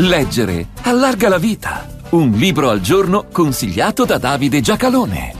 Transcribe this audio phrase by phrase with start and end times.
[0.00, 1.84] Leggere allarga la vita.
[2.10, 5.34] Un libro al giorno consigliato da Davide Giacalone.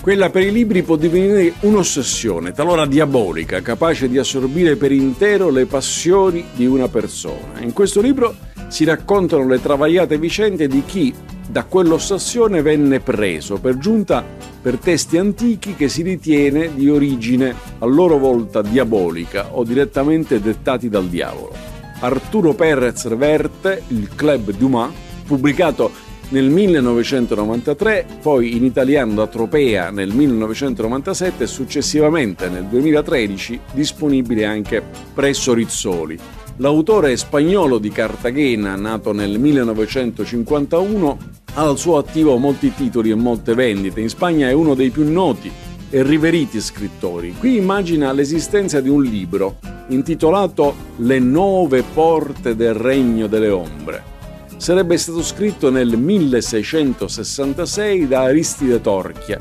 [0.00, 5.66] Quella per i libri può divenire un'ossessione, talora diabolica, capace di assorbire per intero le
[5.66, 7.58] passioni di una persona.
[7.58, 8.36] In questo libro
[8.68, 11.12] si raccontano le travagliate vicende di chi
[11.48, 14.24] da quell'ossessione venne preso, per giunta
[14.62, 20.88] per testi antichi che si ritiene di origine a loro volta diabolica o direttamente dettati
[20.88, 21.75] dal diavolo.
[22.00, 24.90] Arturo Perez Reverte, il Club Dumas,
[25.26, 25.90] pubblicato
[26.28, 34.82] nel 1993, poi in italiano da Tropea nel 1997 e successivamente nel 2013 disponibile anche
[35.14, 36.18] presso Rizzoli.
[36.58, 41.18] L'autore spagnolo di Cartagena, nato nel 1951,
[41.54, 44.00] ha al suo attivo molti titoli e molte vendite.
[44.00, 45.50] In Spagna è uno dei più noti
[45.88, 47.34] e riveriti scrittori.
[47.38, 49.58] Qui immagina l'esistenza di un libro
[49.88, 54.14] intitolato Le nove porte del regno delle ombre.
[54.56, 59.38] Sarebbe stato scritto nel 1666 da Aristide Torchia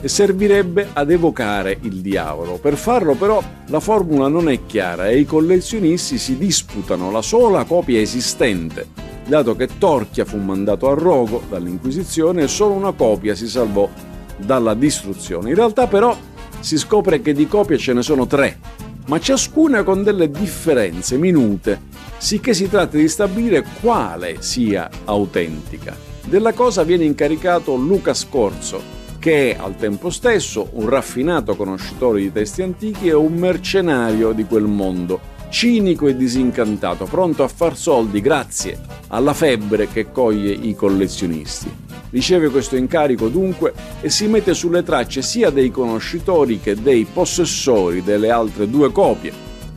[0.00, 2.58] e servirebbe ad evocare il diavolo.
[2.58, 7.64] Per farlo però la formula non è chiara e i collezionisti si disputano la sola
[7.64, 8.86] copia esistente,
[9.26, 13.88] dato che Torchia fu mandato a rogo dall'Inquisizione e solo una copia si salvò
[14.36, 15.50] dalla distruzione.
[15.50, 16.16] In realtà però
[16.60, 18.58] si scopre che di copie ce ne sono tre,
[19.06, 21.80] ma ciascuna con delle differenze minute,
[22.18, 25.96] sicché si tratta di stabilire quale sia autentica.
[26.24, 32.32] Della cosa viene incaricato Luca Scorzo, che è al tempo stesso un raffinato conoscitore di
[32.32, 38.20] testi antichi e un mercenario di quel mondo cinico e disincantato, pronto a far soldi
[38.20, 41.85] grazie alla febbre che coglie i collezionisti.
[42.10, 48.02] Riceve questo incarico dunque e si mette sulle tracce sia dei conoscitori che dei possessori
[48.02, 49.32] delle altre due copie.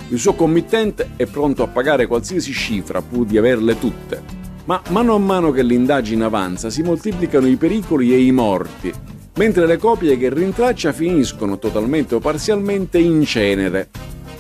[0.10, 4.38] Il suo committente è pronto a pagare qualsiasi cifra pur di averle tutte.
[4.66, 8.94] Ma mano a mano che l'indagine avanza si moltiplicano i pericoli e i morti,
[9.36, 13.90] mentre le copie che rintraccia finiscono totalmente o parzialmente in cenere.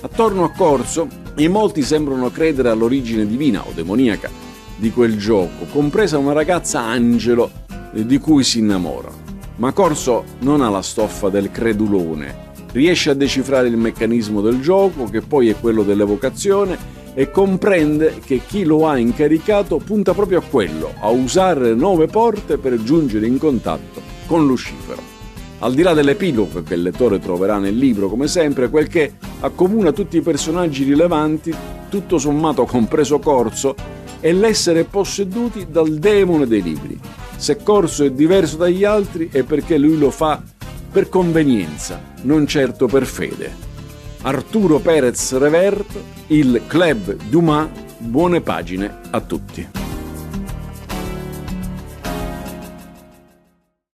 [0.01, 1.07] Attorno a Corso,
[1.38, 4.29] in molti sembrano credere all'origine divina o demoniaca
[4.75, 7.51] di quel gioco, compresa una ragazza angelo
[7.91, 9.09] di cui si innamora.
[9.57, 15.05] Ma Corso non ha la stoffa del credulone, riesce a decifrare il meccanismo del gioco,
[15.05, 16.77] che poi è quello dell'evocazione,
[17.13, 22.57] e comprende che chi lo ha incaricato punta proprio a quello, a usare nuove porte
[22.57, 25.01] per giungere in contatto con Lucifero.
[25.59, 29.91] Al di là dell'epilogo che il lettore troverà nel libro, come sempre, quel che accomuna
[29.91, 31.53] tutti i personaggi rilevanti,
[31.89, 33.75] tutto sommato compreso Corso,
[34.21, 37.00] è l'essere posseduti dal demone dei libri.
[37.39, 40.44] Se Corso è diverso dagli altri è perché lui lo fa
[40.91, 43.50] per convenienza, non certo per fede.
[44.23, 49.78] Arturo Perez Revert, il Club Dumas, buone pagine a tutti.